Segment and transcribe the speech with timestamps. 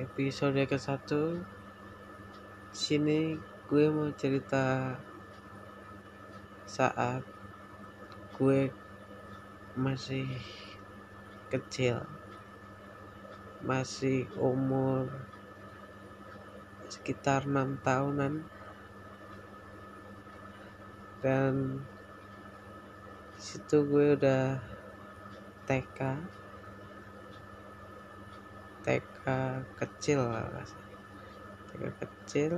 [0.00, 1.44] episode ke satu.
[2.72, 3.36] Sini
[3.68, 4.96] gue mau cerita
[6.64, 7.20] saat
[8.32, 8.72] gue
[9.76, 10.24] masih
[11.52, 12.08] kecil.
[13.60, 15.12] Masih umur
[16.88, 18.48] sekitar enam tahunan.
[21.20, 21.84] Dan
[23.36, 24.56] situ gue udah
[25.68, 26.00] TK
[28.82, 29.24] TK
[29.78, 30.20] kecil
[31.72, 32.52] TK kecil.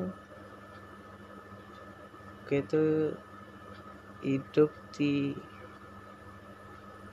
[2.45, 2.85] Gue itu
[4.21, 5.37] hidup di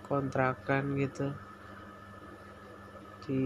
[0.04, 1.28] kontrakan gitu.
[3.24, 3.46] Di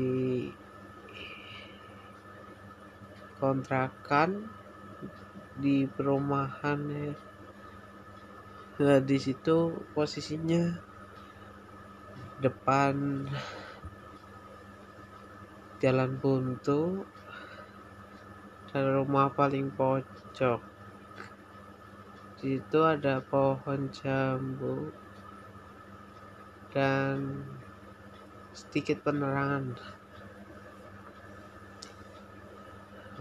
[3.37, 4.49] kontrakan
[5.53, 7.13] di perumahan ya.
[8.75, 10.63] Nah di situ posisinya
[12.39, 13.23] depan
[15.79, 17.03] jalan buntu
[18.71, 20.59] dan rumah paling pojok.
[22.39, 24.91] Di situ ada pohon jambu
[26.75, 27.43] dan
[28.51, 29.79] sedikit penerangan.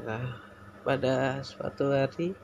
[0.02, 0.26] Nah
[0.82, 2.34] pada suatu hari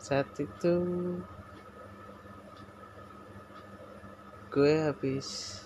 [0.00, 0.74] saat itu
[4.56, 5.60] gue habis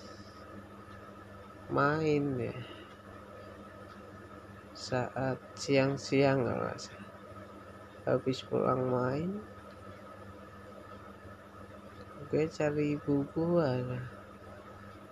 [1.70, 2.58] main ya
[4.74, 6.74] saat siang-siang kalau
[8.02, 9.30] habis pulang main
[12.34, 13.78] gue cari ibu gua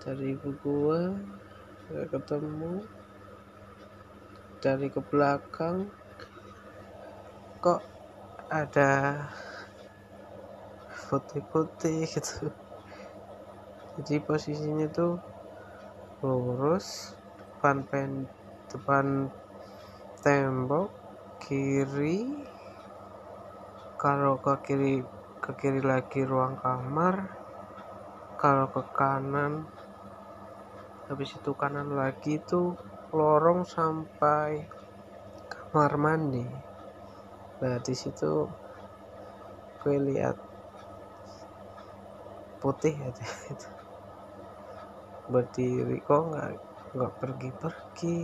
[0.03, 1.15] cari ibu gua
[1.87, 2.83] gak ketemu.
[4.59, 5.87] Dari ke belakang
[7.62, 7.87] kok
[8.51, 9.23] ada
[11.06, 12.51] putih-putih gitu
[13.98, 15.18] jadi posisinya tuh
[16.22, 18.30] lurus depan pen
[18.70, 19.27] depan
[20.22, 20.94] tembok
[21.42, 22.47] kiri
[23.98, 25.03] kalau ke kiri
[25.42, 27.34] ke kiri lagi ruang kamar
[28.38, 29.66] kalau ke kanan
[31.10, 32.78] habis itu kanan lagi tuh
[33.10, 34.69] lorong sampai
[35.50, 36.47] kamar mandi.
[37.58, 38.47] Nah di situ
[39.81, 40.37] gue lihat
[42.60, 43.69] putih aja itu
[45.33, 46.50] berdiri kok nggak
[46.97, 48.21] nggak pergi-pergi?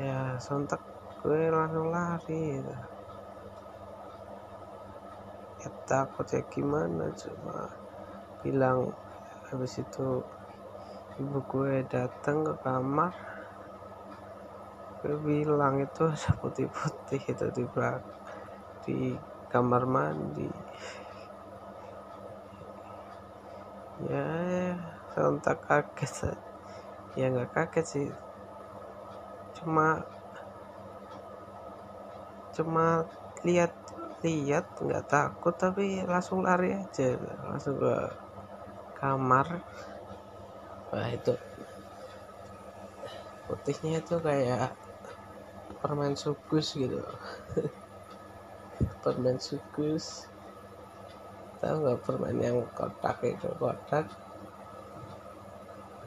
[0.00, 0.82] Ya sontak
[1.20, 2.42] gue langsung lari.
[2.60, 2.74] Gitu.
[5.60, 7.04] ya takut ya gimana?
[7.20, 7.56] Cuma
[8.40, 8.96] bilang
[9.48, 10.24] habis itu
[11.20, 13.12] ibu gue datang ke kamar.
[15.00, 16.04] Gue bilang itu
[16.40, 18.08] putih-putih itu di belakang
[18.84, 19.20] di
[19.52, 20.48] kamar mandi
[24.08, 24.24] ya
[25.12, 26.12] sontak kaget
[27.18, 28.08] ya nggak kaget sih.
[29.56, 29.86] Cuma
[32.56, 32.86] cuma
[33.46, 33.72] lihat
[34.24, 37.16] lihat nggak takut tapi langsung lari aja.
[37.48, 37.94] Langsung ke
[38.98, 39.46] kamar.
[40.90, 41.32] Wah itu
[43.46, 44.74] putihnya itu kayak
[45.80, 46.98] permen sugus gitu.
[49.02, 50.29] Permen sugus
[51.60, 53.48] tahu nggak permen yang kotak itu?
[53.60, 54.08] Kotak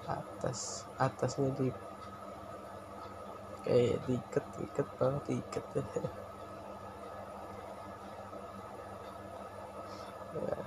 [0.10, 1.70] atas atasnya di
[3.64, 5.66] kayak diikat ikat bawah diikat.
[10.34, 10.58] Ya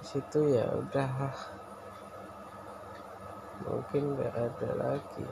[0.00, 1.28] situ ya udah.
[3.68, 5.28] Mungkin nggak ada lagi.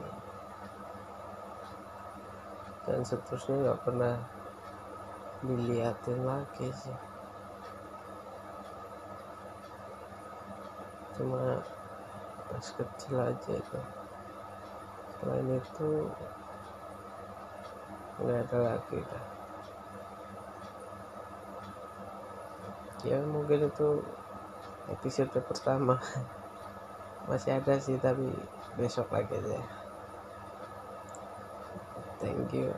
[2.85, 4.15] Dan seterusnya nggak pernah
[5.41, 7.12] dilihatin lagi sih
[11.17, 11.61] cuma
[12.49, 13.79] pas kecil aja itu.
[15.19, 15.89] Selain itu
[18.23, 18.99] nggak ada lagi
[23.03, 23.99] ya mungkin itu
[24.87, 25.99] episode pertama.
[27.29, 28.31] Masih ada sih tapi
[28.79, 29.59] besok lagi aja.
[32.23, 32.71] Thank you